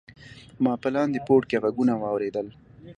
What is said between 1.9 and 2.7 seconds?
واوریدل.